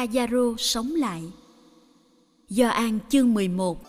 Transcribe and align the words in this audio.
Lazaro 0.00 0.54
sống 0.58 0.94
lại. 0.94 1.22
Do 2.48 2.68
An 2.68 2.98
chương 3.08 3.34
11 3.34 3.80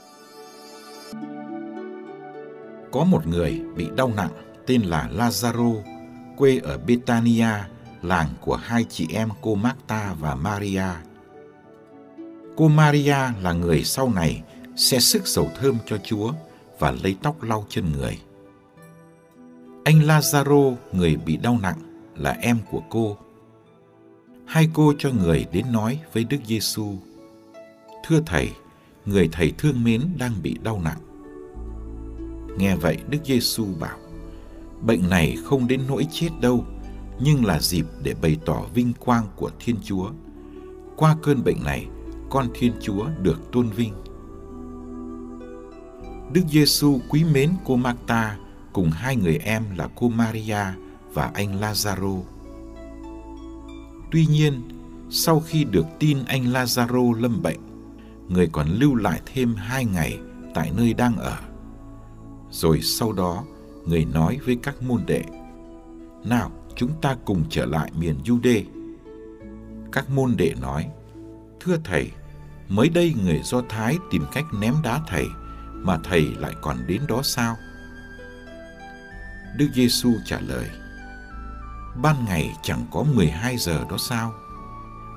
Có 2.91 3.03
một 3.03 3.27
người 3.27 3.61
bị 3.75 3.87
đau 3.95 4.11
nặng 4.15 4.31
tên 4.67 4.81
là 4.81 5.09
Lazaro, 5.13 5.81
quê 6.37 6.59
ở 6.63 6.77
Betania, 6.77 7.49
làng 8.01 8.27
của 8.41 8.55
hai 8.55 8.83
chị 8.89 9.07
em 9.13 9.29
cô 9.41 9.55
Marta 9.55 10.15
và 10.19 10.35
Maria. 10.35 10.87
Cô 12.57 12.67
Maria 12.67 13.17
là 13.41 13.53
người 13.53 13.83
sau 13.83 14.11
này 14.15 14.43
sẽ 14.75 14.99
sức 14.99 15.27
dầu 15.27 15.51
thơm 15.59 15.77
cho 15.85 15.97
Chúa 15.97 16.31
và 16.79 16.91
lấy 17.03 17.16
tóc 17.21 17.44
lau 17.44 17.66
chân 17.69 17.91
người. 17.91 18.19
Anh 19.83 20.00
Lazaro, 20.00 20.75
người 20.91 21.16
bị 21.16 21.38
đau 21.38 21.59
nặng, 21.61 22.11
là 22.16 22.31
em 22.31 22.57
của 22.71 22.81
cô 22.89 23.17
hai 24.51 24.69
cô 24.73 24.94
cho 24.97 25.09
người 25.12 25.45
đến 25.51 25.66
nói 25.72 26.00
với 26.13 26.23
Đức 26.23 26.38
Giêsu: 26.47 26.95
"Thưa 28.06 28.22
thầy, 28.25 28.50
người 29.06 29.29
thầy 29.31 29.53
thương 29.57 29.84
mến 29.84 30.01
đang 30.17 30.34
bị 30.44 30.57
đau 30.63 30.81
nặng." 30.84 30.97
Nghe 32.57 32.75
vậy 32.75 32.97
Đức 33.09 33.17
Giêsu 33.25 33.66
bảo: 33.79 33.97
"Bệnh 34.81 35.09
này 35.09 35.38
không 35.45 35.67
đến 35.67 35.81
nỗi 35.88 36.07
chết 36.12 36.29
đâu, 36.41 36.66
nhưng 37.19 37.45
là 37.45 37.59
dịp 37.59 37.85
để 38.03 38.13
bày 38.22 38.38
tỏ 38.45 38.62
vinh 38.73 38.94
quang 38.94 39.28
của 39.35 39.51
Thiên 39.59 39.75
Chúa. 39.84 40.09
Qua 40.95 41.16
cơn 41.23 41.44
bệnh 41.44 41.63
này, 41.63 41.88
con 42.29 42.47
Thiên 42.53 42.73
Chúa 42.81 43.06
được 43.22 43.51
tôn 43.51 43.69
vinh." 43.69 43.94
Đức 46.33 46.44
Giêsu 46.50 47.00
quý 47.09 47.23
mến 47.23 47.51
cô 47.66 47.75
Marta 47.75 48.38
cùng 48.73 48.91
hai 48.91 49.16
người 49.16 49.38
em 49.38 49.63
là 49.78 49.89
cô 49.95 50.09
Maria 50.09 50.63
và 51.13 51.31
anh 51.33 51.62
Lazaro. 51.62 52.22
Tuy 54.11 54.25
nhiên, 54.25 54.61
sau 55.09 55.39
khi 55.39 55.63
được 55.63 55.85
tin 55.99 56.17
anh 56.27 56.45
Lazaro 56.45 57.13
lâm 57.13 57.41
bệnh, 57.41 57.59
người 58.29 58.49
còn 58.51 58.67
lưu 58.67 58.95
lại 58.95 59.22
thêm 59.25 59.55
hai 59.55 59.85
ngày 59.85 60.19
tại 60.53 60.72
nơi 60.77 60.94
đang 60.94 61.17
ở. 61.17 61.38
Rồi 62.51 62.81
sau 62.81 63.13
đó, 63.13 63.44
người 63.88 64.05
nói 64.05 64.39
với 64.45 64.57
các 64.63 64.81
môn 64.81 65.01
đệ, 65.07 65.23
Nào, 66.23 66.51
chúng 66.75 66.91
ta 67.01 67.16
cùng 67.25 67.44
trở 67.50 67.66
lại 67.66 67.91
miền 68.00 68.16
Jude. 68.23 68.63
Các 69.91 70.09
môn 70.09 70.35
đệ 70.38 70.53
nói, 70.61 70.88
Thưa 71.59 71.77
Thầy, 71.83 72.11
mới 72.69 72.89
đây 72.89 73.13
người 73.23 73.41
Do 73.44 73.61
Thái 73.69 73.97
tìm 74.11 74.23
cách 74.31 74.45
ném 74.59 74.73
đá 74.83 75.01
Thầy, 75.07 75.25
mà 75.73 76.00
Thầy 76.03 76.21
lại 76.38 76.53
còn 76.61 76.77
đến 76.88 77.01
đó 77.07 77.21
sao? 77.23 77.55
Đức 79.57 79.67
Giêsu 79.73 80.13
trả 80.25 80.39
lời, 80.39 80.66
ban 81.96 82.25
ngày 82.25 82.56
chẳng 82.63 82.85
có 82.91 83.03
12 83.03 83.57
giờ 83.57 83.85
đó 83.90 83.97
sao? 83.97 84.34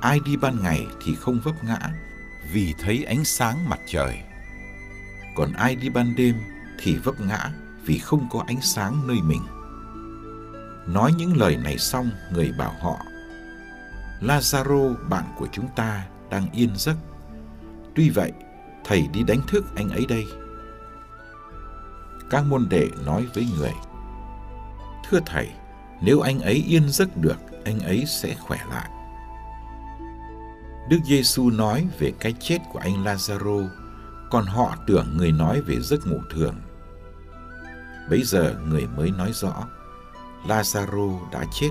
Ai 0.00 0.20
đi 0.24 0.36
ban 0.36 0.62
ngày 0.62 0.86
thì 1.04 1.14
không 1.14 1.40
vấp 1.44 1.64
ngã 1.64 1.78
vì 2.52 2.74
thấy 2.78 3.04
ánh 3.04 3.24
sáng 3.24 3.68
mặt 3.68 3.80
trời. 3.86 4.18
Còn 5.36 5.52
ai 5.52 5.76
đi 5.76 5.88
ban 5.88 6.16
đêm 6.16 6.34
thì 6.78 6.96
vấp 6.96 7.20
ngã 7.20 7.50
vì 7.84 7.98
không 7.98 8.28
có 8.30 8.44
ánh 8.46 8.60
sáng 8.60 9.06
nơi 9.06 9.16
mình. 9.22 9.42
Nói 10.86 11.12
những 11.18 11.36
lời 11.36 11.56
này 11.56 11.78
xong, 11.78 12.10
người 12.32 12.52
bảo 12.58 12.74
họ, 12.80 12.96
Lazaro 14.20 15.08
bạn 15.08 15.24
của 15.36 15.48
chúng 15.52 15.68
ta 15.76 16.06
đang 16.30 16.50
yên 16.50 16.70
giấc. 16.76 16.96
Tuy 17.94 18.10
vậy, 18.10 18.32
thầy 18.84 19.08
đi 19.12 19.22
đánh 19.22 19.40
thức 19.48 19.64
anh 19.76 19.90
ấy 19.90 20.06
đây. 20.08 20.24
Các 22.30 22.44
môn 22.44 22.66
đệ 22.68 22.88
nói 23.06 23.26
với 23.34 23.48
người, 23.58 23.72
Thưa 25.10 25.20
thầy, 25.26 25.48
nếu 26.00 26.20
anh 26.20 26.40
ấy 26.40 26.64
yên 26.68 26.88
giấc 26.88 27.16
được, 27.16 27.36
anh 27.64 27.80
ấy 27.80 28.04
sẽ 28.06 28.34
khỏe 28.34 28.58
lại. 28.70 28.90
Đức 30.88 30.98
Giêsu 31.04 31.50
nói 31.50 31.86
về 31.98 32.12
cái 32.20 32.34
chết 32.40 32.58
của 32.72 32.78
anh 32.78 33.04
Lazaro, 33.04 33.68
còn 34.30 34.44
họ 34.46 34.76
tưởng 34.86 35.16
người 35.16 35.32
nói 35.32 35.60
về 35.60 35.80
giấc 35.80 36.06
ngủ 36.06 36.18
thường. 36.30 36.54
Bấy 38.10 38.22
giờ 38.22 38.54
người 38.68 38.86
mới 38.86 39.10
nói 39.10 39.32
rõ, 39.32 39.66
Lazaro 40.46 41.30
đã 41.30 41.44
chết. 41.52 41.70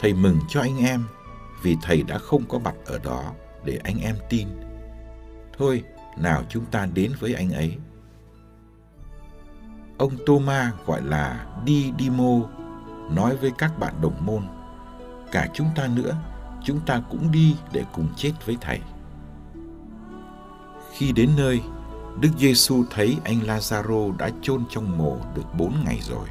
Thầy 0.00 0.14
mừng 0.14 0.38
cho 0.48 0.60
anh 0.60 0.78
em 0.78 1.04
vì 1.62 1.76
thầy 1.82 2.02
đã 2.02 2.18
không 2.18 2.44
có 2.48 2.58
mặt 2.58 2.74
ở 2.86 2.98
đó 2.98 3.32
để 3.64 3.80
anh 3.84 4.00
em 4.00 4.16
tin. 4.30 4.48
Thôi, 5.58 5.82
nào 6.18 6.42
chúng 6.48 6.64
ta 6.64 6.86
đến 6.94 7.12
với 7.20 7.34
anh 7.34 7.50
ấy. 7.50 7.76
Ông 9.98 10.12
Thomas 10.26 10.72
gọi 10.86 11.02
là 11.02 11.46
Didimo 11.66 12.48
nói 13.10 13.36
với 13.36 13.50
các 13.58 13.78
bạn 13.78 13.94
đồng 14.00 14.26
môn, 14.26 14.42
cả 15.32 15.48
chúng 15.54 15.68
ta 15.76 15.86
nữa, 15.86 16.16
chúng 16.64 16.80
ta 16.80 17.02
cũng 17.10 17.32
đi 17.32 17.56
để 17.72 17.84
cùng 17.92 18.08
chết 18.16 18.32
với 18.46 18.56
Thầy. 18.60 18.80
Khi 20.92 21.12
đến 21.12 21.30
nơi, 21.36 21.60
Đức 22.20 22.30
Giêsu 22.38 22.84
thấy 22.90 23.16
anh 23.24 23.40
Lazaro 23.40 24.16
đã 24.16 24.30
chôn 24.42 24.64
trong 24.70 24.98
mộ 24.98 25.18
được 25.34 25.54
bốn 25.58 25.74
ngày 25.84 26.00
rồi. 26.02 26.28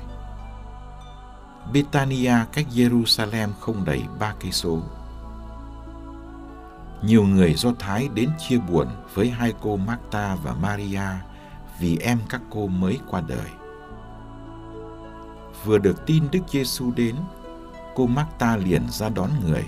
Betania 1.73 2.35
cách 2.53 2.65
Jerusalem 2.75 3.49
không 3.59 3.85
đầy 3.85 4.03
ba 4.19 4.33
cây 4.39 4.51
số. 4.51 4.79
Nhiều 7.01 7.23
người 7.23 7.53
Do 7.53 7.71
Thái 7.79 8.09
đến 8.13 8.29
chia 8.39 8.57
buồn 8.57 8.87
với 9.13 9.29
hai 9.29 9.53
cô 9.61 9.77
Marta 9.77 10.35
và 10.35 10.53
Maria 10.53 11.01
vì 11.79 11.97
em 11.97 12.19
các 12.29 12.41
cô 12.49 12.67
mới 12.67 12.99
qua 13.09 13.21
đời 13.27 13.60
vừa 15.65 15.77
được 15.77 16.05
tin 16.05 16.23
Đức 16.31 16.39
Giêsu 16.47 16.91
đến, 16.91 17.15
cô 17.95 18.07
Marta 18.07 18.57
liền 18.57 18.89
ra 18.89 19.09
đón 19.09 19.29
người, 19.45 19.65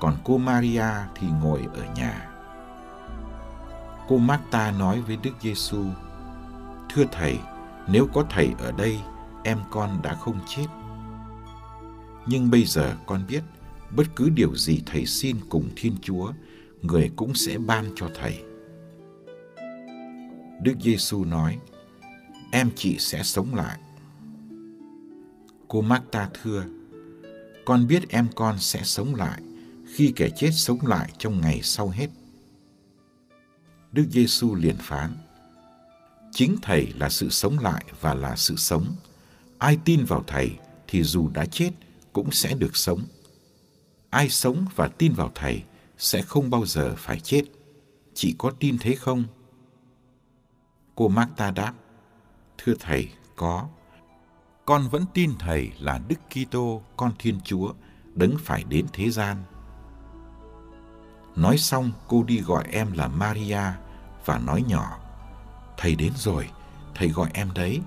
còn 0.00 0.16
cô 0.24 0.38
Maria 0.38 0.90
thì 1.14 1.26
ngồi 1.42 1.60
ở 1.74 1.94
nhà. 1.96 2.28
Cô 4.08 4.18
Marta 4.18 4.70
nói 4.70 5.00
với 5.00 5.16
Đức 5.22 5.30
Giêsu: 5.40 5.84
"Thưa 6.88 7.04
thầy, 7.12 7.38
nếu 7.88 8.08
có 8.12 8.24
thầy 8.30 8.50
ở 8.58 8.72
đây, 8.72 8.98
em 9.44 9.58
con 9.70 10.02
đã 10.02 10.14
không 10.14 10.40
chết. 10.48 10.66
Nhưng 12.26 12.50
bây 12.50 12.64
giờ 12.64 12.94
con 13.06 13.22
biết, 13.28 13.42
bất 13.96 14.06
cứ 14.16 14.28
điều 14.28 14.56
gì 14.56 14.82
thầy 14.86 15.06
xin 15.06 15.36
cùng 15.48 15.70
Thiên 15.76 15.96
Chúa, 16.02 16.32
người 16.82 17.10
cũng 17.16 17.34
sẽ 17.34 17.58
ban 17.58 17.84
cho 17.96 18.08
thầy." 18.20 18.44
Đức 20.62 20.74
Giêsu 20.80 21.24
nói: 21.24 21.58
"Em 22.52 22.70
chị 22.76 22.96
sẽ 22.98 23.22
sống 23.22 23.54
lại." 23.54 23.78
Cô 25.76 25.82
Marta 25.82 26.30
thưa, 26.42 26.64
con 27.64 27.86
biết 27.86 28.08
em 28.08 28.28
con 28.34 28.58
sẽ 28.58 28.82
sống 28.82 29.14
lại 29.14 29.42
khi 29.94 30.12
kẻ 30.16 30.28
chết 30.36 30.50
sống 30.52 30.78
lại 30.86 31.12
trong 31.18 31.40
ngày 31.40 31.60
sau 31.62 31.88
hết. 31.88 32.08
Đức 33.92 34.06
Giêsu 34.10 34.54
liền 34.54 34.76
phán, 34.76 35.16
chính 36.32 36.56
Thầy 36.62 36.92
là 36.98 37.08
sự 37.08 37.30
sống 37.30 37.58
lại 37.58 37.84
và 38.00 38.14
là 38.14 38.36
sự 38.36 38.56
sống. 38.56 38.96
Ai 39.58 39.78
tin 39.84 40.04
vào 40.04 40.24
Thầy 40.26 40.56
thì 40.86 41.02
dù 41.02 41.28
đã 41.28 41.46
chết 41.46 41.70
cũng 42.12 42.30
sẽ 42.32 42.54
được 42.54 42.76
sống. 42.76 43.02
Ai 44.10 44.28
sống 44.28 44.66
và 44.76 44.88
tin 44.88 45.12
vào 45.12 45.32
Thầy 45.34 45.62
sẽ 45.98 46.22
không 46.22 46.50
bao 46.50 46.66
giờ 46.66 46.94
phải 46.98 47.20
chết. 47.20 47.42
Chị 48.14 48.34
có 48.38 48.50
tin 48.60 48.78
thế 48.80 48.94
không? 48.94 49.24
Cô 50.94 51.08
Marta 51.08 51.50
đáp, 51.50 51.74
Thưa 52.58 52.74
Thầy, 52.80 53.08
có 53.36 53.68
con 54.66 54.88
vẫn 54.88 55.04
tin 55.14 55.32
thầy 55.38 55.72
là 55.80 56.00
Đức 56.08 56.16
Kitô, 56.30 56.82
con 56.96 57.12
Thiên 57.18 57.40
Chúa, 57.44 57.72
đấng 58.14 58.36
phải 58.44 58.64
đến 58.68 58.86
thế 58.92 59.10
gian. 59.10 59.36
Nói 61.36 61.58
xong, 61.58 61.90
cô 62.08 62.22
đi 62.22 62.40
gọi 62.40 62.64
em 62.72 62.92
là 62.92 63.08
Maria 63.08 63.62
và 64.24 64.38
nói 64.38 64.64
nhỏ: 64.68 64.98
"Thầy 65.76 65.94
đến 65.94 66.12
rồi, 66.16 66.50
thầy 66.94 67.08
gọi 67.08 67.30
em 67.34 67.48
đấy." 67.54 67.80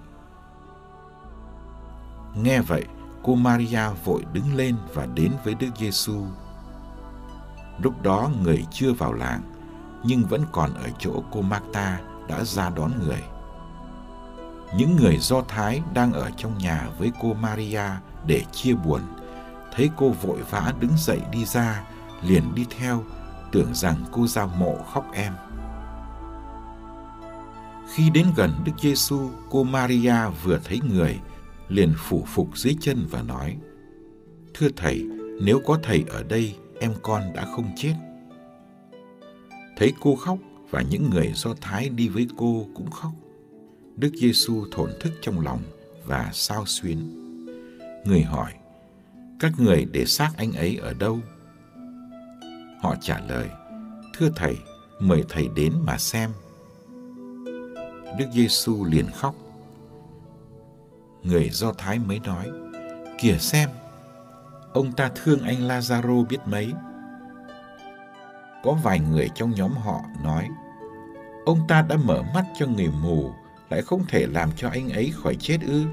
Nghe 2.35 2.61
vậy, 2.61 2.85
cô 3.23 3.35
Maria 3.35 3.89
vội 4.05 4.25
đứng 4.33 4.55
lên 4.55 4.75
và 4.93 5.05
đến 5.05 5.31
với 5.43 5.53
Đức 5.53 5.69
Giêsu. 5.79 6.25
Lúc 7.79 8.01
đó 8.01 8.29
người 8.41 8.65
chưa 8.71 8.93
vào 8.93 9.13
làng, 9.13 9.41
nhưng 10.03 10.23
vẫn 10.23 10.45
còn 10.51 10.73
ở 10.73 10.89
chỗ 10.99 11.23
cô 11.31 11.41
Marta 11.41 11.99
đã 12.27 12.43
ra 12.43 12.69
đón 12.69 12.91
người. 12.99 13.23
Những 14.77 14.95
người 14.95 15.17
Do 15.17 15.41
Thái 15.41 15.81
đang 15.93 16.13
ở 16.13 16.31
trong 16.37 16.57
nhà 16.57 16.89
với 16.97 17.11
cô 17.21 17.33
Maria 17.33 17.83
để 18.27 18.43
chia 18.51 18.73
buồn, 18.73 19.01
thấy 19.75 19.89
cô 19.97 20.09
vội 20.09 20.41
vã 20.49 20.73
đứng 20.79 20.91
dậy 20.97 21.21
đi 21.31 21.45
ra, 21.45 21.83
liền 22.23 22.55
đi 22.55 22.65
theo, 22.77 23.03
tưởng 23.51 23.73
rằng 23.73 23.95
cô 24.11 24.27
ra 24.27 24.45
mộ 24.45 24.77
khóc 24.93 25.05
em. 25.13 25.33
Khi 27.93 28.09
đến 28.09 28.27
gần 28.35 28.51
Đức 28.65 28.71
Giêsu, 28.81 29.29
cô 29.49 29.63
Maria 29.63 30.15
vừa 30.43 30.59
thấy 30.63 30.79
người, 30.93 31.19
liền 31.69 31.93
phủ 31.97 32.23
phục 32.27 32.57
dưới 32.57 32.75
chân 32.81 33.07
và 33.09 33.21
nói: 33.21 33.57
"Thưa 34.53 34.67
thầy, 34.75 35.05
nếu 35.41 35.61
có 35.65 35.77
thầy 35.83 36.05
ở 36.09 36.23
đây, 36.23 36.55
em 36.79 36.93
con 37.01 37.33
đã 37.33 37.45
không 37.55 37.71
chết." 37.75 37.93
Thấy 39.77 39.93
cô 40.01 40.15
khóc 40.15 40.37
và 40.69 40.81
những 40.81 41.09
người 41.09 41.31
Do 41.35 41.53
Thái 41.61 41.89
đi 41.89 42.09
với 42.09 42.27
cô 42.37 42.67
cũng 42.75 42.91
khóc. 42.91 43.11
Đức 43.99 44.11
Giêsu 44.15 44.65
thổn 44.71 44.91
thức 44.99 45.13
trong 45.21 45.39
lòng 45.39 45.61
và 46.05 46.29
sao 46.33 46.65
xuyến. 46.65 47.15
Người 48.05 48.21
hỏi: 48.21 48.53
"Các 49.39 49.51
người 49.57 49.85
để 49.91 50.05
xác 50.05 50.31
anh 50.37 50.53
ấy 50.53 50.77
ở 50.81 50.93
đâu?" 50.93 51.19
Họ 52.81 52.95
trả 53.01 53.19
lời: 53.19 53.49
"Thưa 54.13 54.29
thầy, 54.35 54.57
mời 54.99 55.23
thầy 55.29 55.47
đến 55.55 55.73
mà 55.83 55.97
xem." 55.97 56.31
Đức 58.17 58.25
Giêsu 58.33 58.85
liền 58.85 59.05
khóc 59.11 59.35
người 61.23 61.49
Do 61.49 61.73
Thái 61.73 61.99
mới 61.99 62.19
nói, 62.19 62.51
kìa 63.17 63.37
xem, 63.39 63.69
ông 64.73 64.91
ta 64.91 65.11
thương 65.15 65.41
anh 65.41 65.67
Lazaro 65.67 66.25
biết 66.25 66.37
mấy. 66.45 66.73
Có 68.63 68.73
vài 68.83 68.99
người 68.99 69.29
trong 69.35 69.51
nhóm 69.51 69.71
họ 69.71 70.01
nói, 70.23 70.47
ông 71.45 71.59
ta 71.67 71.81
đã 71.81 71.97
mở 72.05 72.21
mắt 72.33 72.45
cho 72.59 72.67
người 72.67 72.89
mù, 73.01 73.31
lại 73.69 73.81
không 73.81 74.05
thể 74.07 74.27
làm 74.27 74.49
cho 74.55 74.69
anh 74.69 74.89
ấy 74.89 75.13
khỏi 75.23 75.35
chết 75.39 75.57
ư. 75.67 75.83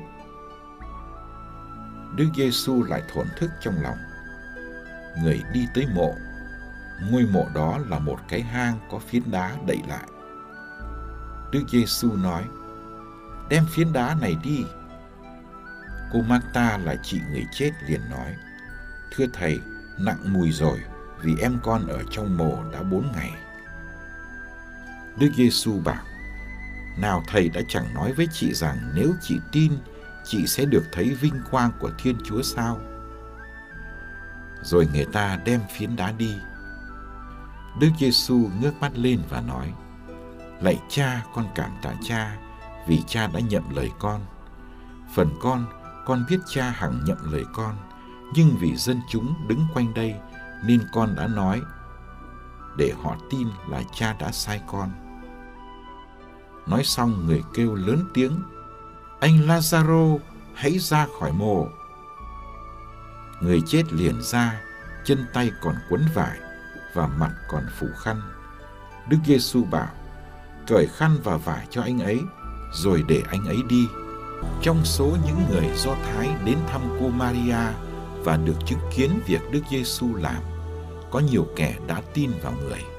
Đức 2.17 2.29
Giêsu 2.37 2.83
lại 2.83 3.03
thổn 3.15 3.27
thức 3.37 3.51
trong 3.61 3.75
lòng. 3.83 3.99
Người 5.23 5.43
đi 5.53 5.67
tới 5.75 5.87
mộ, 5.95 6.15
ngôi 7.11 7.27
mộ 7.33 7.47
đó 7.55 7.79
là 7.89 7.99
một 7.99 8.19
cái 8.29 8.43
hang 8.43 8.79
có 8.91 8.99
phiến 8.99 9.23
đá 9.31 9.57
đậy 9.67 9.79
lại. 9.89 10.09
Đức 11.53 11.63
Giêsu 11.73 12.13
nói, 12.13 12.45
đem 13.51 13.67
phiến 13.67 13.93
đá 13.93 14.17
này 14.21 14.37
đi 14.43 14.65
Cô 16.13 16.23
Marta 16.23 16.79
là 16.79 16.97
chị 17.03 17.21
người 17.31 17.47
chết 17.53 17.73
liền 17.87 18.01
nói, 18.11 18.37
Thưa 19.11 19.27
thầy, 19.33 19.61
nặng 19.99 20.33
mùi 20.33 20.53
rồi, 20.53 20.81
vì 21.23 21.37
em 21.41 21.59
con 21.63 21.87
ở 21.87 22.03
trong 22.11 22.37
mộ 22.37 22.59
đã 22.73 22.83
bốn 22.83 23.13
ngày. 23.13 23.33
Đức 25.19 25.31
Giêsu 25.37 25.81
bảo, 25.85 26.05
nào 26.97 27.23
thầy 27.27 27.49
đã 27.49 27.61
chẳng 27.69 27.95
nói 27.95 28.13
với 28.13 28.29
chị 28.33 28.55
rằng 28.55 28.77
nếu 28.95 29.13
chị 29.21 29.41
tin, 29.53 29.73
chị 30.25 30.47
sẽ 30.47 30.65
được 30.65 30.85
thấy 30.93 31.15
vinh 31.21 31.41
quang 31.51 31.71
của 31.81 31.91
Thiên 31.99 32.17
Chúa 32.25 32.43
sao? 32.43 32.81
Rồi 34.63 34.89
người 34.93 35.07
ta 35.13 35.39
đem 35.45 35.61
phiến 35.77 35.97
đá 35.97 36.13
đi. 36.13 36.35
Đức 37.81 37.91
Giêsu 37.99 38.51
ngước 38.61 38.75
mắt 38.81 38.93
lên 38.95 39.21
và 39.29 39.41
nói, 39.41 39.73
Lạy 40.61 40.81
cha, 40.89 41.25
con 41.35 41.47
cảm 41.55 41.71
tạ 41.83 41.95
cha, 42.03 42.37
vì 42.87 43.03
cha 43.07 43.27
đã 43.27 43.41
nhận 43.41 43.63
lời 43.75 43.91
con. 43.99 44.21
Phần 45.15 45.31
con 45.41 45.67
con 46.07 46.25
biết 46.29 46.39
cha 46.47 46.71
hằng 46.71 47.05
nhận 47.05 47.19
lời 47.33 47.45
con, 47.53 47.77
nhưng 48.35 48.57
vì 48.61 48.77
dân 48.77 49.01
chúng 49.09 49.49
đứng 49.49 49.67
quanh 49.75 49.95
đây 49.95 50.15
nên 50.65 50.81
con 50.93 51.15
đã 51.15 51.27
nói 51.27 51.61
để 52.77 52.93
họ 53.03 53.17
tin 53.31 53.49
là 53.69 53.83
cha 53.95 54.17
đã 54.21 54.33
sai 54.33 54.61
con. 54.67 55.06
Nói 56.67 56.85
xong 56.85 57.27
người 57.27 57.43
kêu 57.55 57.75
lớn 57.75 58.05
tiếng, 58.15 58.43
anh 59.21 59.49
Lazaro 59.49 60.19
hãy 60.55 60.79
ra 60.79 61.07
khỏi 61.21 61.33
mồ. 61.33 61.69
Người 63.41 63.63
chết 63.67 63.83
liền 63.93 64.23
ra, 64.23 64.61
chân 65.05 65.27
tay 65.33 65.51
còn 65.63 65.75
quấn 65.91 66.03
vải 66.15 66.39
và 66.95 67.07
mặt 67.07 67.31
còn 67.49 67.63
phủ 67.79 67.87
khăn. 68.03 68.21
Đức 69.09 69.19
Giêsu 69.27 69.65
bảo, 69.65 69.89
cởi 70.67 70.87
khăn 70.87 71.17
và 71.25 71.37
vải 71.37 71.67
cho 71.71 71.83
anh 71.83 71.99
ấy, 71.99 72.21
rồi 72.73 73.05
để 73.09 73.23
anh 73.29 73.45
ấy 73.45 73.59
đi. 73.69 73.89
Trong 74.63 74.85
số 74.85 75.17
những 75.27 75.45
người 75.51 75.71
Do 75.77 75.95
Thái 75.95 76.29
đến 76.45 76.59
thăm 76.69 76.81
cô 77.01 77.09
Maria 77.09 77.73
và 78.25 78.37
được 78.37 78.57
chứng 78.67 78.81
kiến 78.97 79.21
việc 79.27 79.41
Đức 79.53 79.63
Giêsu 79.71 80.15
làm, 80.15 80.43
có 81.11 81.19
nhiều 81.19 81.47
kẻ 81.57 81.77
đã 81.87 82.03
tin 82.15 82.31
vào 82.43 82.53
người. 82.53 82.96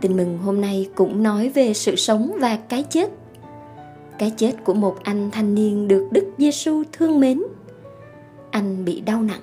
Tin 0.00 0.16
mừng 0.16 0.38
hôm 0.38 0.60
nay 0.60 0.88
cũng 0.94 1.22
nói 1.22 1.48
về 1.48 1.74
sự 1.74 1.96
sống 1.96 2.36
và 2.40 2.56
cái 2.56 2.82
chết. 2.82 3.10
Cái 4.18 4.32
chết 4.36 4.52
của 4.64 4.74
một 4.74 4.96
anh 5.02 5.30
thanh 5.30 5.54
niên 5.54 5.88
được 5.88 6.08
Đức 6.10 6.32
Giêsu 6.38 6.82
thương 6.92 7.20
mến. 7.20 7.42
Anh 8.50 8.84
bị 8.84 9.00
đau 9.00 9.22
nặng, 9.22 9.40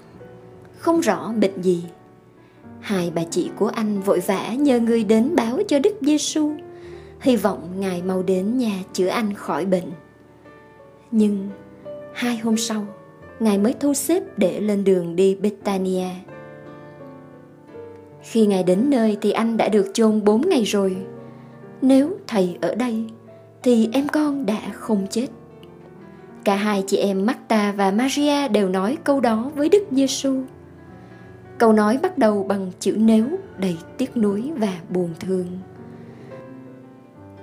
không 0.77 0.99
rõ 0.99 1.33
bệnh 1.41 1.61
gì. 1.61 1.83
Hai 2.79 3.11
bà 3.15 3.23
chị 3.31 3.49
của 3.55 3.67
anh 3.67 4.01
vội 4.01 4.19
vã 4.19 4.53
nhờ 4.53 4.79
người 4.79 5.03
đến 5.03 5.35
báo 5.35 5.59
cho 5.67 5.79
Đức 5.79 5.93
Giêsu, 6.01 6.51
hy 7.21 7.35
vọng 7.35 7.69
Ngài 7.79 8.01
mau 8.01 8.23
đến 8.23 8.57
nhà 8.57 8.83
chữa 8.93 9.07
anh 9.07 9.33
khỏi 9.33 9.65
bệnh. 9.65 9.91
Nhưng 11.11 11.49
hai 12.13 12.37
hôm 12.37 12.57
sau, 12.57 12.85
Ngài 13.39 13.57
mới 13.57 13.73
thu 13.79 13.93
xếp 13.93 14.23
để 14.37 14.59
lên 14.59 14.83
đường 14.83 15.15
đi 15.15 15.35
Betania 15.35 16.09
khi 18.23 18.45
Ngài 18.45 18.63
đến 18.63 18.89
nơi 18.89 19.17
thì 19.21 19.31
anh 19.31 19.57
đã 19.57 19.69
được 19.69 19.91
chôn 19.93 20.23
bốn 20.23 20.49
ngày 20.49 20.63
rồi. 20.63 20.97
Nếu 21.81 22.17
thầy 22.27 22.57
ở 22.61 22.75
đây 22.75 23.05
thì 23.63 23.89
em 23.93 24.07
con 24.07 24.45
đã 24.45 24.59
không 24.73 25.07
chết. 25.09 25.27
Cả 26.43 26.55
hai 26.55 26.83
chị 26.87 26.97
em 26.97 27.25
Marta 27.25 27.71
và 27.71 27.91
Maria 27.91 28.47
đều 28.47 28.69
nói 28.69 28.97
câu 29.03 29.19
đó 29.19 29.51
với 29.55 29.69
Đức 29.69 29.83
Giêsu. 29.91 30.41
Câu 31.57 31.73
nói 31.73 31.99
bắt 32.01 32.17
đầu 32.17 32.43
bằng 32.43 32.71
chữ 32.79 32.95
nếu 32.97 33.25
đầy 33.57 33.77
tiếc 33.97 34.17
nuối 34.17 34.51
và 34.57 34.73
buồn 34.89 35.09
thương. 35.19 35.45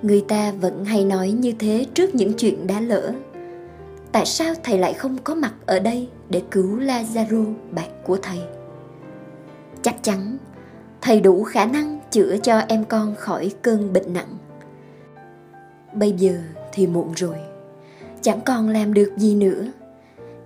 Người 0.01 0.21
ta 0.27 0.51
vẫn 0.61 0.85
hay 0.85 1.05
nói 1.05 1.31
như 1.31 1.51
thế 1.59 1.85
trước 1.93 2.15
những 2.15 2.33
chuyện 2.37 2.67
đã 2.67 2.81
lỡ. 2.81 3.13
Tại 4.11 4.25
sao 4.25 4.53
thầy 4.63 4.77
lại 4.77 4.93
không 4.93 5.17
có 5.23 5.35
mặt 5.35 5.53
ở 5.65 5.79
đây 5.79 6.07
để 6.29 6.41
cứu 6.51 6.79
Lazaro, 6.79 7.53
bạn 7.71 7.89
của 8.03 8.17
thầy? 8.21 8.39
Chắc 9.81 10.03
chắn 10.03 10.37
thầy 11.01 11.21
đủ 11.21 11.43
khả 11.43 11.65
năng 11.65 11.99
chữa 12.11 12.37
cho 12.43 12.59
em 12.67 12.85
con 12.85 13.15
khỏi 13.15 13.53
cơn 13.61 13.93
bệnh 13.93 14.13
nặng. 14.13 14.37
Bây 15.93 16.11
giờ 16.11 16.37
thì 16.73 16.87
muộn 16.87 17.13
rồi. 17.15 17.35
Chẳng 18.21 18.41
còn 18.41 18.69
làm 18.69 18.93
được 18.93 19.13
gì 19.17 19.35
nữa. 19.35 19.63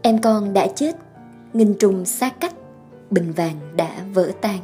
Em 0.01 0.21
con 0.21 0.53
đã 0.53 0.67
chết 0.75 0.95
nghìn 1.53 1.73
trùng 1.79 2.05
xa 2.05 2.29
cách, 2.29 2.53
bình 3.11 3.31
vàng 3.31 3.59
đã 3.75 3.89
vỡ 4.13 4.31
tan. 4.41 4.59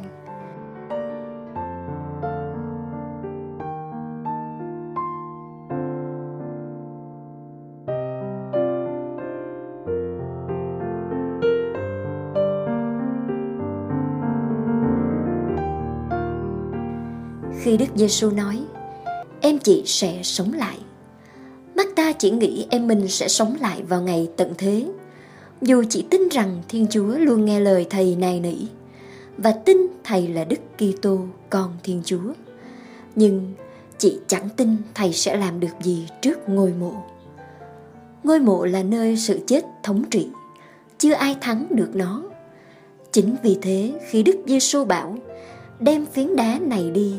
Khi 17.72 17.78
Đức 17.78 17.96
Giêsu 17.96 18.30
nói, 18.30 18.58
em 19.40 19.58
chị 19.58 19.82
sẽ 19.86 20.20
sống 20.22 20.52
lại. 20.52 20.78
mắt 21.74 21.86
ta 21.96 22.12
chỉ 22.12 22.30
nghĩ 22.30 22.66
em 22.70 22.86
mình 22.86 23.08
sẽ 23.08 23.28
sống 23.28 23.56
lại 23.60 23.82
vào 23.82 24.02
ngày 24.02 24.28
tận 24.36 24.52
thế. 24.58 24.86
Dù 25.62 25.84
chị 25.88 26.04
tin 26.10 26.28
rằng 26.28 26.62
Thiên 26.68 26.86
Chúa 26.90 27.06
luôn 27.06 27.44
nghe 27.44 27.60
lời 27.60 27.86
thầy 27.90 28.16
này 28.16 28.40
nỉ, 28.40 28.54
và 29.36 29.52
tin 29.52 29.76
thầy 30.04 30.28
là 30.28 30.44
Đức 30.44 30.60
Kitô, 30.76 31.18
con 31.50 31.76
Thiên 31.82 32.02
Chúa. 32.04 32.32
Nhưng 33.14 33.52
chị 33.98 34.18
chẳng 34.26 34.48
tin 34.56 34.76
thầy 34.94 35.12
sẽ 35.12 35.36
làm 35.36 35.60
được 35.60 35.74
gì 35.82 36.06
trước 36.22 36.48
ngôi 36.48 36.72
mộ. 36.80 36.94
ngôi 38.24 38.40
mộ 38.40 38.64
là 38.64 38.82
nơi 38.82 39.16
sự 39.16 39.40
chết 39.46 39.64
thống 39.82 40.04
trị, 40.10 40.28
chưa 40.98 41.12
ai 41.12 41.36
thắng 41.40 41.66
được 41.70 41.90
nó 41.94 42.22
chính 43.12 43.36
vì 43.42 43.58
thế, 43.62 43.92
khi 44.08 44.22
đức 44.22 44.36
giêsu 44.46 44.84
bảo, 44.84 45.16
đem 45.80 46.06
phiến 46.06 46.36
đá 46.36 46.58
này 46.58 46.90
đi 46.90 47.14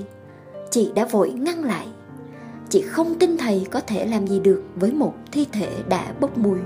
chị 0.73 0.91
đã 0.95 1.05
vội 1.11 1.31
ngăn 1.31 1.63
lại. 1.63 1.87
Chị 2.69 2.81
không 2.81 3.15
tin 3.19 3.37
thầy 3.37 3.67
có 3.71 3.79
thể 3.79 4.05
làm 4.05 4.27
gì 4.27 4.39
được 4.39 4.63
với 4.75 4.91
một 4.91 5.13
thi 5.31 5.47
thể 5.51 5.69
đã 5.89 6.13
bốc 6.19 6.37
mùi. 6.37 6.59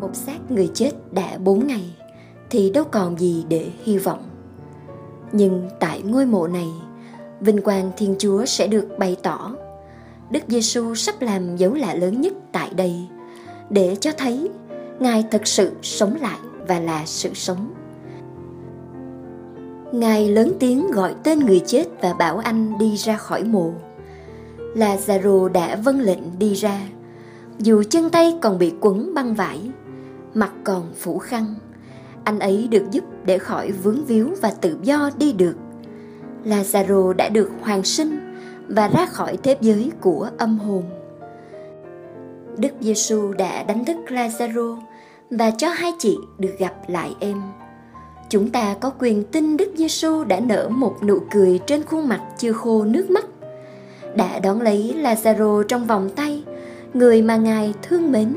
Một 0.00 0.10
xác 0.12 0.50
người 0.50 0.70
chết 0.74 0.90
đã 1.12 1.38
bốn 1.44 1.66
ngày, 1.66 1.96
thì 2.50 2.70
đâu 2.70 2.84
còn 2.92 3.18
gì 3.18 3.44
để 3.48 3.70
hy 3.82 3.98
vọng. 3.98 4.22
Nhưng 5.32 5.68
tại 5.80 6.02
ngôi 6.02 6.26
mộ 6.26 6.46
này, 6.46 6.68
vinh 7.40 7.62
quang 7.62 7.90
thiên 7.96 8.14
chúa 8.18 8.44
sẽ 8.44 8.66
được 8.66 8.88
bày 8.98 9.16
tỏ 9.22 9.54
đức 10.30 10.42
giêsu 10.48 10.94
sắp 10.94 11.14
làm 11.22 11.56
dấu 11.56 11.74
lạ 11.74 11.94
lớn 11.94 12.20
nhất 12.20 12.32
tại 12.52 12.70
đây, 12.76 12.94
để 13.70 13.96
cho 14.00 14.10
thấy 14.16 14.50
ngài 14.98 15.24
thật 15.30 15.46
sự 15.46 15.72
sống 15.82 16.16
lại 16.20 16.38
và 16.68 16.80
là 16.80 17.02
sự 17.06 17.30
sống. 17.34 17.74
Ngài 19.92 20.28
lớn 20.28 20.52
tiếng 20.60 20.90
gọi 20.90 21.14
tên 21.24 21.38
người 21.38 21.60
chết 21.66 21.84
và 22.00 22.14
bảo 22.14 22.38
anh 22.38 22.78
đi 22.78 22.96
ra 22.96 23.16
khỏi 23.16 23.44
mộ. 23.44 23.72
Lazaro 24.74 25.48
đã 25.48 25.76
vâng 25.76 26.00
lệnh 26.00 26.38
đi 26.38 26.54
ra. 26.54 26.80
Dù 27.58 27.82
chân 27.82 28.10
tay 28.10 28.38
còn 28.42 28.58
bị 28.58 28.72
quấn 28.80 29.14
băng 29.14 29.34
vải, 29.34 29.70
mặt 30.34 30.52
còn 30.64 30.92
phủ 30.96 31.18
khăn, 31.18 31.54
anh 32.24 32.38
ấy 32.38 32.68
được 32.70 32.90
giúp 32.90 33.04
để 33.24 33.38
khỏi 33.38 33.72
vướng 33.72 34.04
víu 34.04 34.28
và 34.42 34.50
tự 34.60 34.76
do 34.82 35.10
đi 35.18 35.32
được. 35.32 35.56
Lazaro 36.44 37.12
đã 37.12 37.28
được 37.28 37.50
hoàn 37.60 37.82
sinh 37.82 38.23
và 38.68 38.88
ra 38.88 39.06
khỏi 39.06 39.36
thế 39.42 39.56
giới 39.60 39.90
của 40.00 40.28
âm 40.38 40.58
hồn. 40.58 40.82
Đức 42.56 42.72
giêsu 42.80 43.32
đã 43.32 43.62
đánh 43.62 43.84
thức 43.84 43.96
lazaro 44.08 44.78
và 45.30 45.50
cho 45.50 45.68
hai 45.68 45.92
chị 45.98 46.18
được 46.38 46.54
gặp 46.58 46.74
lại 46.88 47.14
em. 47.20 47.42
Chúng 48.28 48.50
ta 48.50 48.74
có 48.80 48.92
quyền 48.98 49.24
tin 49.24 49.56
đức 49.56 49.72
giêsu 49.76 50.24
đã 50.24 50.40
nở 50.40 50.68
một 50.68 50.96
nụ 51.02 51.18
cười 51.30 51.60
trên 51.66 51.82
khuôn 51.82 52.08
mặt 52.08 52.20
chưa 52.38 52.52
khô 52.52 52.84
nước 52.84 53.10
mắt, 53.10 53.24
đã 54.16 54.38
đón 54.38 54.60
lấy 54.60 54.94
lazaro 55.02 55.62
trong 55.62 55.86
vòng 55.86 56.10
tay, 56.16 56.44
người 56.94 57.22
mà 57.22 57.36
ngài 57.36 57.74
thương 57.82 58.12
mến. 58.12 58.34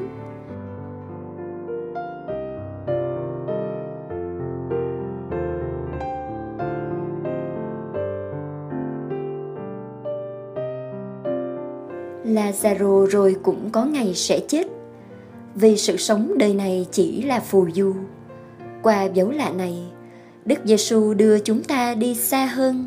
Lazaro 12.38 13.06
rồi 13.06 13.36
cũng 13.44 13.70
có 13.72 13.86
ngày 13.86 14.14
sẽ 14.16 14.40
chết 14.48 14.68
vì 15.56 15.78
sự 15.78 15.98
sống 15.98 16.38
đời 16.38 16.54
này 16.54 16.88
chỉ 16.92 17.22
là 17.22 17.40
phù 17.40 17.68
du. 17.76 17.94
Qua 18.84 19.04
dấu 19.04 19.32
lạ 19.32 19.50
này, 19.50 19.84
Đức 20.46 20.60
Giêsu 20.66 21.14
đưa 21.14 21.40
chúng 21.40 21.64
ta 21.64 21.96
đi 21.96 22.16
xa 22.16 22.46
hơn. 22.46 22.86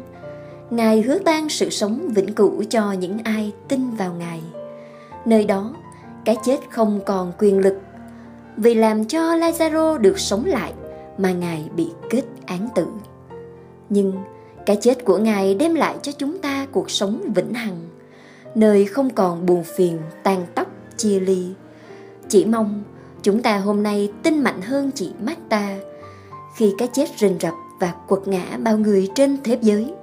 Ngài 0.70 1.02
hứa 1.02 1.18
ban 1.24 1.48
sự 1.48 1.70
sống 1.70 2.08
vĩnh 2.14 2.34
cửu 2.34 2.62
cho 2.70 2.92
những 2.92 3.18
ai 3.24 3.52
tin 3.68 3.90
vào 3.90 4.14
Ngài. 4.14 4.40
Nơi 5.24 5.44
đó, 5.44 5.74
cái 6.24 6.36
chết 6.44 6.58
không 6.70 7.00
còn 7.06 7.32
quyền 7.38 7.58
lực 7.58 7.78
vì 8.56 8.74
làm 8.74 9.04
cho 9.04 9.20
Lazaro 9.36 9.98
được 9.98 10.18
sống 10.18 10.44
lại 10.44 10.72
mà 11.18 11.32
Ngài 11.32 11.64
bị 11.76 11.88
kết 12.10 12.22
án 12.46 12.68
tử. 12.74 12.86
Nhưng 13.88 14.12
cái 14.66 14.76
chết 14.76 15.04
của 15.04 15.18
Ngài 15.18 15.54
đem 15.54 15.74
lại 15.74 15.94
cho 16.02 16.12
chúng 16.12 16.38
ta 16.38 16.66
cuộc 16.72 16.90
sống 16.90 17.32
vĩnh 17.34 17.54
hằng 17.54 17.89
nơi 18.54 18.84
không 18.84 19.10
còn 19.10 19.46
buồn 19.46 19.64
phiền, 19.64 19.98
tàn 20.22 20.46
tóc, 20.54 20.66
chia 20.96 21.20
ly. 21.20 21.46
Chỉ 22.28 22.44
mong 22.44 22.82
chúng 23.22 23.42
ta 23.42 23.58
hôm 23.58 23.82
nay 23.82 24.12
tin 24.22 24.42
mạnh 24.42 24.62
hơn 24.62 24.90
chị 24.94 25.12
Marta 25.20 25.76
khi 26.56 26.74
cái 26.78 26.88
chết 26.92 27.08
rình 27.18 27.38
rập 27.40 27.54
và 27.80 27.94
quật 28.08 28.28
ngã 28.28 28.58
bao 28.58 28.78
người 28.78 29.08
trên 29.14 29.36
thế 29.44 29.58
giới, 29.62 29.94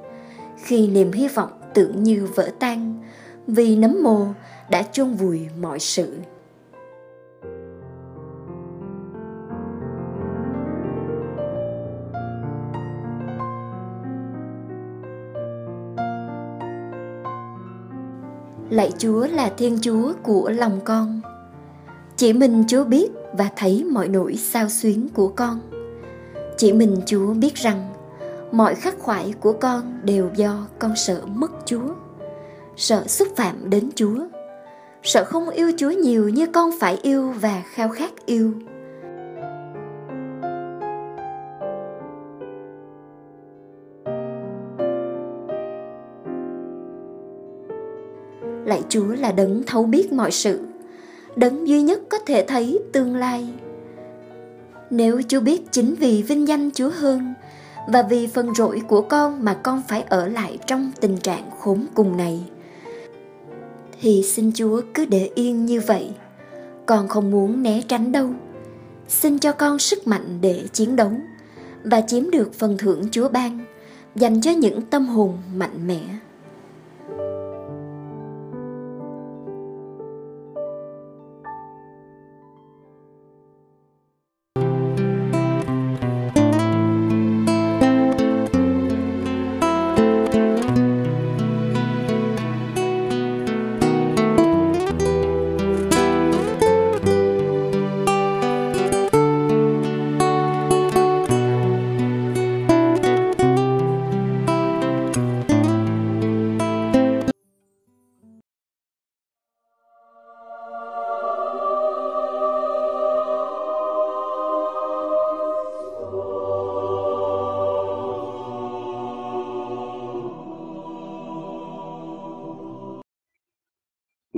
khi 0.63 0.87
niềm 0.87 1.11
hy 1.11 1.27
vọng 1.27 1.49
tưởng 1.73 2.03
như 2.03 2.27
vỡ 2.35 2.51
tan, 2.59 3.03
vì 3.47 3.75
nấm 3.75 4.03
mồ 4.03 4.27
đã 4.69 4.83
chôn 4.83 5.13
vùi 5.13 5.41
mọi 5.61 5.79
sự. 5.79 6.17
Lạy 18.77 18.91
chúa 18.97 19.27
là 19.27 19.51
thiên 19.57 19.79
chúa 19.81 20.13
của 20.23 20.49
lòng 20.49 20.79
con. 20.83 21.21
Chỉ 22.17 22.33
mình 22.33 22.63
chúa 22.67 22.83
biết 22.83 23.11
và 23.33 23.49
thấy 23.55 23.83
mọi 23.83 24.07
nỗi 24.07 24.35
sao 24.35 24.69
xuyến 24.69 25.07
của 25.13 25.27
con. 25.27 25.59
Chỉ 26.57 26.73
mình 26.73 26.97
chúa 27.05 27.33
biết 27.33 27.55
rằng, 27.55 27.93
mọi 28.51 28.75
khắc 28.75 28.99
khoải 28.99 29.33
của 29.39 29.53
con 29.53 29.99
đều 30.03 30.29
do 30.35 30.67
con 30.79 30.95
sợ 30.95 31.21
mất 31.25 31.51
chúa, 31.65 31.93
sợ 32.75 33.07
xúc 33.07 33.27
phạm 33.35 33.69
đến 33.69 33.89
chúa, 33.95 34.19
sợ 35.03 35.23
không 35.25 35.49
yêu 35.49 35.71
chúa 35.77 35.91
nhiều 35.91 36.29
như 36.29 36.45
con 36.45 36.71
phải 36.79 36.99
yêu 37.01 37.33
và 37.41 37.63
khao 37.73 37.89
khát 37.89 38.25
yêu. 38.25 38.53
Lại 48.67 48.83
Chúa 48.89 49.05
là 49.05 49.31
đấng 49.31 49.63
thấu 49.67 49.83
biết 49.83 50.13
mọi 50.13 50.31
sự, 50.31 50.59
đấng 51.35 51.67
duy 51.67 51.81
nhất 51.81 51.99
có 52.09 52.19
thể 52.25 52.45
thấy 52.47 52.79
tương 52.93 53.15
lai. 53.15 53.47
Nếu 54.89 55.21
Chúa 55.27 55.39
biết 55.39 55.71
chính 55.71 55.95
vì 55.95 56.21
vinh 56.21 56.47
danh 56.47 56.71
Chúa 56.71 56.89
hơn 56.89 57.33
và 57.87 58.03
vì 58.03 58.27
phần 58.27 58.55
rỗi 58.55 58.81
của 58.87 59.01
con 59.01 59.45
mà 59.45 59.53
con 59.53 59.81
phải 59.87 60.01
ở 60.01 60.27
lại 60.27 60.57
trong 60.67 60.91
tình 60.99 61.17
trạng 61.17 61.51
khốn 61.59 61.85
cùng 61.93 62.17
này, 62.17 62.43
thì 64.01 64.23
xin 64.23 64.51
Chúa 64.53 64.81
cứ 64.93 65.05
để 65.05 65.29
yên 65.35 65.65
như 65.65 65.81
vậy. 65.81 66.09
Con 66.85 67.07
không 67.07 67.31
muốn 67.31 67.63
né 67.63 67.81
tránh 67.87 68.11
đâu. 68.11 68.29
Xin 69.07 69.39
cho 69.39 69.51
con 69.51 69.79
sức 69.79 70.07
mạnh 70.07 70.37
để 70.41 70.63
chiến 70.73 70.95
đấu 70.95 71.11
và 71.83 72.01
chiếm 72.01 72.31
được 72.31 72.53
phần 72.53 72.77
thưởng 72.77 73.01
Chúa 73.11 73.29
ban 73.29 73.59
dành 74.15 74.41
cho 74.41 74.51
những 74.51 74.81
tâm 74.81 75.07
hồn 75.07 75.37
mạnh 75.55 75.87
mẽ. 75.87 76.01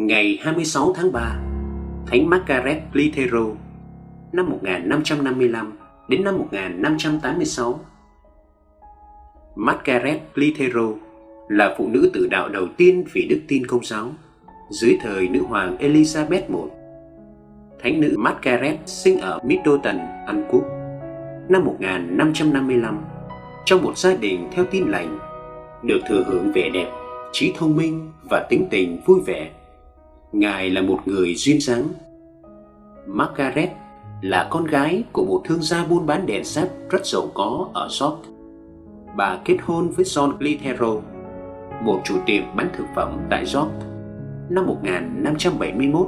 Ngày 0.09 0.39
26 0.41 0.93
tháng 0.95 1.11
3, 1.11 1.39
Thánh 2.07 2.29
Margaret 2.29 2.77
Litero 2.93 3.45
năm 4.31 4.49
1555 4.49 5.77
đến 6.07 6.23
năm 6.23 6.37
1586. 6.37 7.79
Margaret 9.55 10.19
Litero 10.35 10.89
là 11.49 11.75
phụ 11.77 11.87
nữ 11.87 12.11
tử 12.13 12.27
đạo 12.31 12.49
đầu 12.49 12.67
tiên 12.77 13.03
vì 13.13 13.27
đức 13.29 13.39
tin 13.47 13.67
công 13.67 13.83
giáo 13.83 14.09
dưới 14.69 14.97
thời 15.01 15.27
nữ 15.27 15.41
hoàng 15.41 15.77
Elizabeth 15.77 16.41
I. 16.47 16.71
Thánh 17.79 18.01
nữ 18.01 18.15
Margaret 18.17 18.77
sinh 18.85 19.19
ở 19.19 19.39
Middleton, 19.43 19.97
Anh 20.27 20.47
Quốc 20.51 20.63
năm 21.49 21.65
1555 21.65 22.97
trong 23.65 23.81
một 23.83 23.97
gia 23.97 24.15
đình 24.15 24.47
theo 24.51 24.65
tin 24.71 24.87
lành, 24.87 25.19
được 25.83 25.99
thừa 26.09 26.23
hưởng 26.27 26.51
vẻ 26.51 26.69
đẹp, 26.73 26.91
trí 27.31 27.53
thông 27.57 27.75
minh 27.75 28.11
và 28.29 28.47
tính 28.49 28.67
tình 28.71 29.01
vui 29.05 29.19
vẻ 29.25 29.51
Ngài 30.31 30.69
là 30.69 30.81
một 30.81 30.99
người 31.05 31.35
duyên 31.35 31.61
dáng. 31.61 31.83
Margaret 33.07 33.69
là 34.21 34.47
con 34.51 34.65
gái 34.65 35.03
của 35.11 35.25
một 35.25 35.41
thương 35.45 35.61
gia 35.61 35.85
buôn 35.85 36.05
bán 36.05 36.25
đèn 36.25 36.43
sắt 36.43 36.69
rất 36.89 37.05
giàu 37.05 37.31
có 37.33 37.69
ở 37.73 37.89
York. 38.01 38.19
Bà 39.17 39.39
kết 39.45 39.57
hôn 39.61 39.89
với 39.89 40.05
John 40.05 40.37
Clitero, 40.37 40.95
một 41.83 42.01
chủ 42.03 42.15
tiệm 42.25 42.43
bán 42.55 42.69
thực 42.77 42.85
phẩm 42.95 43.17
tại 43.29 43.45
York 43.55 43.71
năm 44.49 44.65
1571. 44.65 46.07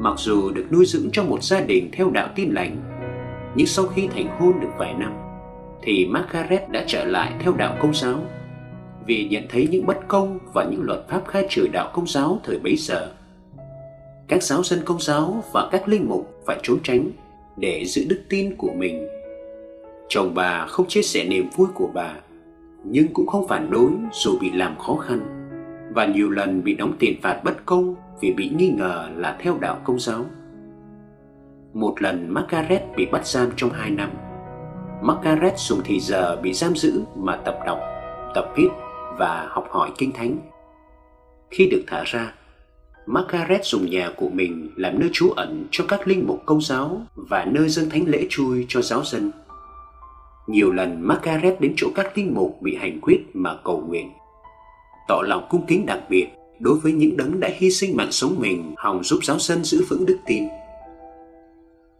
Mặc 0.00 0.14
dù 0.16 0.50
được 0.50 0.66
nuôi 0.72 0.86
dưỡng 0.86 1.10
trong 1.12 1.30
một 1.30 1.42
gia 1.42 1.60
đình 1.60 1.88
theo 1.92 2.10
đạo 2.10 2.28
tin 2.34 2.50
lành, 2.50 2.76
nhưng 3.54 3.66
sau 3.66 3.86
khi 3.86 4.08
thành 4.08 4.38
hôn 4.38 4.60
được 4.60 4.70
vài 4.78 4.94
năm, 4.94 5.12
thì 5.82 6.06
Margaret 6.06 6.70
đã 6.70 6.84
trở 6.86 7.04
lại 7.04 7.32
theo 7.40 7.52
đạo 7.52 7.76
công 7.80 7.94
giáo 7.94 8.18
vì 9.08 9.28
nhận 9.30 9.44
thấy 9.48 9.68
những 9.70 9.86
bất 9.86 10.08
công 10.08 10.38
và 10.54 10.64
những 10.64 10.82
luật 10.82 11.08
pháp 11.08 11.26
khai 11.26 11.46
trừ 11.50 11.66
đạo 11.72 11.90
công 11.94 12.06
giáo 12.06 12.40
thời 12.44 12.58
bấy 12.58 12.76
giờ. 12.76 13.12
Các 14.28 14.42
giáo 14.42 14.62
dân 14.62 14.78
công 14.84 15.00
giáo 15.00 15.44
và 15.52 15.68
các 15.72 15.88
linh 15.88 16.08
mục 16.08 16.42
phải 16.46 16.58
trốn 16.62 16.78
tránh 16.82 17.10
để 17.56 17.84
giữ 17.84 18.04
đức 18.08 18.22
tin 18.28 18.56
của 18.56 18.70
mình. 18.76 19.08
Chồng 20.08 20.32
bà 20.34 20.66
không 20.66 20.86
chia 20.86 21.02
sẻ 21.02 21.24
niềm 21.24 21.48
vui 21.56 21.68
của 21.74 21.90
bà, 21.94 22.14
nhưng 22.84 23.08
cũng 23.12 23.26
không 23.26 23.48
phản 23.48 23.70
đối 23.70 23.90
dù 24.12 24.38
bị 24.40 24.50
làm 24.50 24.78
khó 24.78 24.96
khăn 24.96 25.20
và 25.94 26.06
nhiều 26.06 26.30
lần 26.30 26.64
bị 26.64 26.74
đóng 26.74 26.92
tiền 26.98 27.20
phạt 27.22 27.40
bất 27.44 27.66
công 27.66 27.94
vì 28.20 28.32
bị 28.32 28.50
nghi 28.58 28.68
ngờ 28.68 29.08
là 29.16 29.36
theo 29.40 29.58
đạo 29.60 29.80
công 29.84 29.98
giáo. 29.98 30.24
Một 31.74 32.02
lần 32.02 32.34
Margaret 32.34 32.82
bị 32.96 33.06
bắt 33.06 33.26
giam 33.26 33.50
trong 33.56 33.70
hai 33.70 33.90
năm. 33.90 34.10
Margaret 35.02 35.58
dùng 35.58 35.80
thì 35.84 36.00
giờ 36.00 36.36
bị 36.42 36.52
giam 36.52 36.74
giữ 36.74 37.02
mà 37.16 37.36
tập 37.36 37.58
đọc, 37.66 37.78
tập 38.34 38.52
viết 38.56 38.68
và 39.18 39.48
học 39.50 39.66
hỏi 39.70 39.90
kinh 39.98 40.12
thánh. 40.12 40.38
Khi 41.50 41.68
được 41.70 41.82
thả 41.86 42.02
ra, 42.06 42.34
Margaret 43.06 43.64
dùng 43.64 43.90
nhà 43.90 44.10
của 44.16 44.28
mình 44.28 44.70
làm 44.76 45.00
nơi 45.00 45.10
trú 45.12 45.30
ẩn 45.30 45.66
cho 45.70 45.84
các 45.88 46.08
linh 46.08 46.24
mục 46.26 46.42
công 46.46 46.60
giáo 46.60 47.02
và 47.14 47.44
nơi 47.44 47.68
dân 47.68 47.90
thánh 47.90 48.04
lễ 48.06 48.26
chui 48.30 48.66
cho 48.68 48.82
giáo 48.82 49.04
dân. 49.04 49.30
Nhiều 50.46 50.72
lần 50.72 51.00
Margaret 51.00 51.60
đến 51.60 51.74
chỗ 51.76 51.88
các 51.94 52.18
linh 52.18 52.34
mục 52.34 52.58
bị 52.62 52.76
hành 52.76 53.00
quyết 53.00 53.20
mà 53.34 53.56
cầu 53.64 53.84
nguyện, 53.88 54.10
tỏ 55.08 55.22
lòng 55.22 55.46
cung 55.50 55.66
kính 55.66 55.86
đặc 55.86 56.00
biệt 56.08 56.26
đối 56.58 56.78
với 56.78 56.92
những 56.92 57.16
đấng 57.16 57.40
đã 57.40 57.48
hy 57.54 57.70
sinh 57.70 57.96
mạng 57.96 58.12
sống 58.12 58.36
mình 58.38 58.74
hòng 58.76 59.04
giúp 59.04 59.18
giáo 59.22 59.38
dân 59.38 59.64
giữ 59.64 59.84
vững 59.88 60.06
đức 60.06 60.18
tin. 60.26 60.44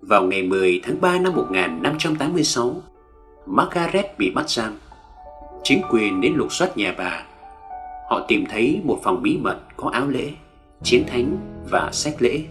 Vào 0.00 0.22
ngày 0.22 0.42
10 0.42 0.80
tháng 0.84 1.00
3 1.00 1.18
năm 1.18 1.34
1586, 1.34 2.82
Margaret 3.46 4.18
bị 4.18 4.30
bắt 4.30 4.50
giam. 4.50 4.74
Chính 5.68 5.82
quyền 5.90 6.20
đến 6.20 6.34
lục 6.34 6.52
soát 6.52 6.76
nhà 6.76 6.94
bà. 6.98 7.24
Họ 8.10 8.24
tìm 8.28 8.44
thấy 8.48 8.80
một 8.84 8.98
phòng 9.02 9.22
bí 9.22 9.38
mật 9.42 9.58
có 9.76 9.90
áo 9.90 10.08
lễ, 10.08 10.30
chiến 10.82 11.04
thánh 11.06 11.36
và 11.70 11.88
sách 11.92 12.14
lễ. 12.18 12.42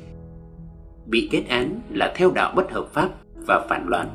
Bị 1.05 1.29
kết 1.31 1.43
án 1.49 1.79
là 1.89 2.13
theo 2.15 2.31
đạo 2.31 2.53
bất 2.55 2.71
hợp 2.71 2.87
pháp 2.93 3.09
và 3.47 3.65
phản 3.69 3.87
loạn. 3.87 4.07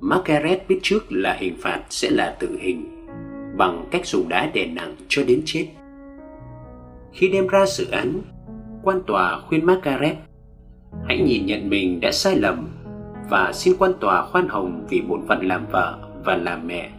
Margaret 0.00 0.68
biết 0.68 0.78
trước 0.82 1.12
là 1.12 1.36
hình 1.40 1.56
phạt 1.62 1.82
sẽ 1.90 2.10
là 2.10 2.36
tử 2.40 2.58
hình 2.60 3.06
bằng 3.56 3.88
cách 3.90 4.06
dùng 4.06 4.28
đá 4.28 4.50
đè 4.54 4.66
nặng 4.66 4.96
cho 5.08 5.22
đến 5.24 5.42
chết. 5.44 5.66
Khi 7.12 7.28
đem 7.28 7.46
ra 7.46 7.66
xử 7.66 7.90
án, 7.90 8.22
quan 8.82 9.00
tòa 9.06 9.40
khuyên 9.48 9.66
Margaret 9.66 10.16
hãy 11.06 11.18
nhìn 11.18 11.46
nhận 11.46 11.68
mình 11.68 12.00
đã 12.00 12.12
sai 12.12 12.36
lầm 12.36 12.68
và 13.30 13.52
xin 13.52 13.74
quan 13.78 13.92
tòa 14.00 14.26
khoan 14.26 14.48
hồng 14.48 14.86
vì 14.90 15.00
bổn 15.00 15.20
phận 15.28 15.46
làm 15.46 15.66
vợ 15.72 15.98
và 16.24 16.36
làm 16.36 16.66
mẹ. 16.66 16.90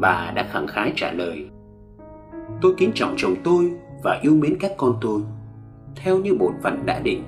Bà 0.00 0.32
đã 0.36 0.48
khẳng 0.52 0.66
khái 0.66 0.92
trả 0.96 1.12
lời 1.12 1.46
Tôi 2.60 2.74
kính 2.78 2.92
trọng 2.94 3.14
chồng 3.16 3.34
tôi 3.44 3.72
và 4.04 4.20
yêu 4.22 4.34
mến 4.34 4.56
các 4.60 4.72
con 4.76 4.98
tôi 5.00 5.22
theo 5.96 6.18
như 6.18 6.34
bổn 6.34 6.52
phận 6.62 6.86
đã 6.86 6.98
định. 6.98 7.22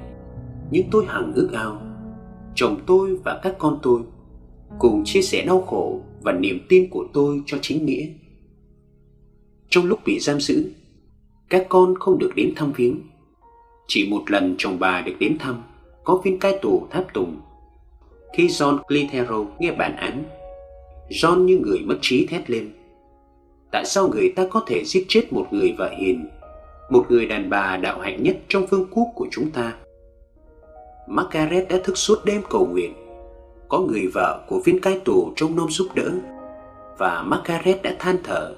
Nhưng 0.70 0.86
tôi 0.90 1.04
hằng 1.06 1.32
ước 1.34 1.50
ao 1.52 1.82
chồng 2.54 2.80
tôi 2.86 3.16
và 3.24 3.40
các 3.42 3.54
con 3.58 3.78
tôi 3.82 4.00
cùng 4.78 5.02
chia 5.04 5.22
sẻ 5.22 5.44
đau 5.46 5.60
khổ 5.62 6.00
và 6.22 6.32
niềm 6.32 6.60
tin 6.68 6.90
của 6.90 7.06
tôi 7.12 7.42
cho 7.46 7.58
chính 7.62 7.86
nghĩa. 7.86 8.06
Trong 9.68 9.84
lúc 9.84 9.98
bị 10.04 10.18
giam 10.18 10.40
giữ, 10.40 10.70
các 11.48 11.66
con 11.68 11.94
không 12.00 12.18
được 12.18 12.32
đến 12.36 12.52
thăm 12.56 12.72
viếng. 12.72 13.00
Chỉ 13.88 14.08
một 14.10 14.30
lần 14.30 14.54
chồng 14.58 14.76
bà 14.78 15.00
được 15.00 15.14
đến 15.18 15.36
thăm, 15.38 15.62
có 16.04 16.20
viên 16.24 16.38
cai 16.38 16.58
tù 16.62 16.86
tháp 16.90 17.14
tùng. 17.14 17.40
Khi 18.36 18.46
John 18.46 18.78
Clitero 18.82 19.44
nghe 19.58 19.72
bản 19.72 19.96
án, 19.96 20.24
John 21.12 21.44
như 21.44 21.58
người 21.58 21.78
mất 21.84 21.96
trí 22.00 22.26
thét 22.26 22.50
lên. 22.50 22.72
Tại 23.72 23.84
sao 23.84 24.08
người 24.08 24.32
ta 24.36 24.46
có 24.50 24.64
thể 24.66 24.84
giết 24.84 25.04
chết 25.08 25.32
một 25.32 25.46
người 25.50 25.74
vợ 25.78 25.90
hiền, 25.98 26.28
một 26.90 27.06
người 27.08 27.26
đàn 27.26 27.50
bà 27.50 27.76
đạo 27.76 28.00
hạnh 28.00 28.22
nhất 28.22 28.36
trong 28.48 28.66
vương 28.66 28.86
quốc 28.90 29.08
của 29.14 29.26
chúng 29.30 29.50
ta? 29.50 29.74
Margaret 31.08 31.68
đã 31.68 31.76
thức 31.84 31.98
suốt 31.98 32.24
đêm 32.24 32.42
cầu 32.50 32.66
nguyện. 32.66 32.94
Có 33.68 33.78
người 33.78 34.06
vợ 34.14 34.44
của 34.48 34.60
viên 34.64 34.80
cai 34.80 35.00
tù 35.04 35.32
trông 35.36 35.56
nom 35.56 35.70
giúp 35.70 35.88
đỡ 35.94 36.10
và 36.98 37.22
Margaret 37.22 37.82
đã 37.82 37.96
than 37.98 38.16
thở. 38.24 38.54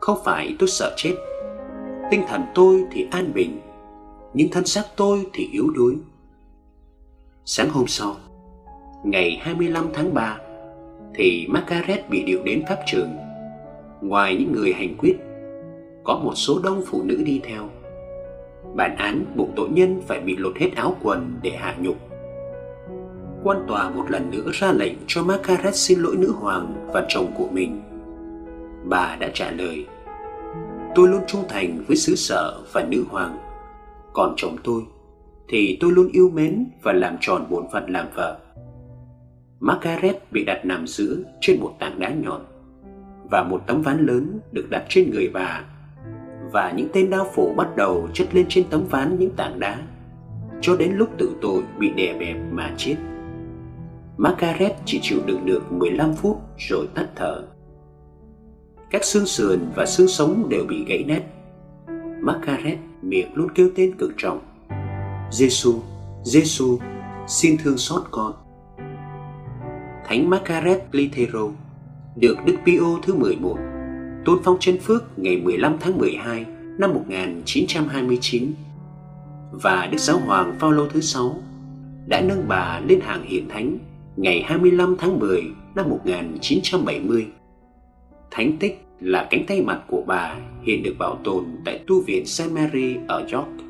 Không 0.00 0.18
phải 0.24 0.56
tôi 0.58 0.68
sợ 0.68 0.94
chết, 0.96 1.14
tinh 2.10 2.22
thần 2.28 2.42
tôi 2.54 2.84
thì 2.92 3.06
an 3.10 3.32
bình, 3.34 3.60
nhưng 4.34 4.48
thân 4.50 4.66
xác 4.66 4.84
tôi 4.96 5.26
thì 5.32 5.48
yếu 5.52 5.70
đuối. 5.70 5.96
Sáng 7.44 7.68
hôm 7.70 7.86
sau, 7.86 8.16
ngày 9.04 9.38
25 9.40 9.88
tháng 9.94 10.14
3, 10.14 10.38
thì 11.14 11.46
Margaret 11.48 12.10
bị 12.10 12.22
điều 12.22 12.42
đến 12.44 12.62
pháp 12.68 12.78
trường. 12.86 13.10
Ngoài 14.00 14.36
những 14.36 14.52
người 14.52 14.72
hành 14.72 14.94
quyết, 14.98 15.16
có 16.04 16.20
một 16.24 16.32
số 16.34 16.60
đông 16.64 16.82
phụ 16.86 17.02
nữ 17.02 17.22
đi 17.24 17.40
theo. 17.44 17.68
Bản 18.74 18.96
án 18.96 19.24
buộc 19.34 19.48
tội 19.56 19.68
nhân 19.68 20.00
phải 20.06 20.20
bị 20.20 20.36
lột 20.36 20.56
hết 20.58 20.70
áo 20.76 20.96
quần 21.02 21.38
để 21.42 21.50
hạ 21.50 21.74
nhục. 21.80 21.96
Quan 23.44 23.64
tòa 23.68 23.90
một 23.90 24.10
lần 24.10 24.30
nữa 24.30 24.50
ra 24.52 24.72
lệnh 24.72 24.94
cho 25.06 25.22
Margaret 25.22 25.76
xin 25.76 26.00
lỗi 26.00 26.16
nữ 26.16 26.32
hoàng 26.36 26.88
và 26.92 27.06
chồng 27.08 27.32
của 27.38 27.48
mình. 27.52 27.80
Bà 28.84 29.16
đã 29.20 29.30
trả 29.34 29.50
lời, 29.50 29.86
tôi 30.94 31.08
luôn 31.08 31.20
trung 31.26 31.44
thành 31.48 31.84
với 31.86 31.96
xứ 31.96 32.14
sở 32.14 32.60
và 32.72 32.86
nữ 32.90 33.04
hoàng. 33.08 33.38
Còn 34.12 34.34
chồng 34.36 34.56
tôi 34.64 34.82
thì 35.48 35.78
tôi 35.80 35.92
luôn 35.92 36.08
yêu 36.12 36.30
mến 36.34 36.66
và 36.82 36.92
làm 36.92 37.16
tròn 37.20 37.46
bổn 37.50 37.64
phận 37.72 37.90
làm 37.90 38.06
vợ. 38.14 38.38
Margaret 39.60 40.32
bị 40.32 40.44
đặt 40.44 40.64
nằm 40.64 40.86
giữa 40.86 41.16
trên 41.40 41.60
một 41.60 41.76
tảng 41.78 42.00
đá 42.00 42.10
nhọn 42.10 42.40
và 43.30 43.42
một 43.42 43.62
tấm 43.66 43.82
ván 43.82 44.06
lớn 44.06 44.40
được 44.52 44.66
đặt 44.70 44.84
trên 44.88 45.10
người 45.10 45.30
bà 45.32 45.64
và 46.52 46.72
những 46.76 46.88
tên 46.92 47.10
đao 47.10 47.26
phủ 47.34 47.54
bắt 47.56 47.76
đầu 47.76 48.08
chất 48.14 48.34
lên 48.34 48.46
trên 48.48 48.64
tấm 48.70 48.86
ván 48.90 49.18
những 49.18 49.30
tảng 49.36 49.60
đá 49.60 49.78
cho 50.60 50.76
đến 50.76 50.92
lúc 50.92 51.08
tử 51.18 51.36
tội 51.40 51.62
bị 51.78 51.90
đè 51.90 52.18
bẹp 52.18 52.36
mà 52.50 52.74
chết. 52.76 52.96
Margaret 54.16 54.72
chỉ 54.84 54.98
chịu 55.02 55.18
đựng 55.26 55.46
được 55.46 55.72
15 55.72 56.14
phút 56.14 56.40
rồi 56.58 56.88
tắt 56.94 57.06
thở. 57.16 57.42
Các 58.90 59.04
xương 59.04 59.26
sườn 59.26 59.60
và 59.76 59.86
xương 59.86 60.08
sống 60.08 60.48
đều 60.48 60.64
bị 60.68 60.84
gãy 60.84 61.04
nát. 61.08 61.22
Margaret 62.22 62.78
miệng 63.02 63.34
luôn 63.34 63.48
kêu 63.54 63.70
tên 63.76 63.96
cực 63.98 64.12
trọng. 64.16 64.40
Giêsu, 65.32 65.74
Giêsu, 66.24 66.78
xin 67.26 67.56
thương 67.64 67.78
xót 67.78 68.02
con. 68.10 68.32
Thánh 70.10 70.30
Margaret 70.30 70.82
Clitero 70.92 71.48
được 72.16 72.36
Đức 72.46 72.56
Pio 72.66 72.98
thứ 73.02 73.14
11 73.14 73.58
tôn 74.24 74.38
phong 74.44 74.56
chân 74.60 74.78
phước 74.78 75.18
ngày 75.18 75.36
15 75.36 75.76
tháng 75.80 75.98
12 75.98 76.46
năm 76.78 76.94
1929 76.94 78.52
và 79.50 79.88
Đức 79.92 79.98
Giáo 79.98 80.18
Hoàng 80.18 80.56
Phaolô 80.58 80.86
thứ 80.86 81.00
6 81.00 81.42
đã 82.06 82.20
nâng 82.20 82.48
bà 82.48 82.80
lên 82.88 83.00
hàng 83.00 83.24
hiển 83.26 83.48
thánh 83.48 83.78
ngày 84.16 84.42
25 84.46 84.96
tháng 84.98 85.18
10 85.18 85.42
năm 85.74 85.88
1970. 85.88 87.26
Thánh 88.30 88.56
tích 88.60 88.84
là 89.00 89.26
cánh 89.30 89.46
tay 89.46 89.62
mặt 89.62 89.80
của 89.88 90.02
bà 90.06 90.36
hiện 90.62 90.82
được 90.82 90.94
bảo 90.98 91.18
tồn 91.24 91.44
tại 91.64 91.80
tu 91.86 92.00
viện 92.00 92.26
Saint 92.26 92.52
Mary 92.52 92.96
ở 93.08 93.26
York. 93.32 93.69